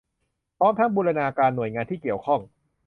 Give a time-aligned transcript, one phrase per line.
[0.57, 2.39] พร้อมทั้งบูรณาการหน่วยงานที่เกี่ยวข้อง